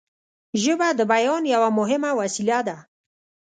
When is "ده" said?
2.67-2.77